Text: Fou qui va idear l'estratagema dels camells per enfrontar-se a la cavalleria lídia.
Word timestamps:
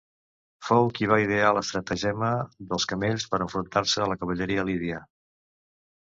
Fou 0.67 0.87
qui 0.99 1.09
va 1.09 1.17
idear 1.23 1.49
l'estratagema 1.57 2.29
dels 2.71 2.87
camells 2.93 3.25
per 3.33 3.39
enfrontar-se 3.47 4.01
a 4.05 4.09
la 4.13 4.17
cavalleria 4.23 4.65
lídia. 4.71 5.03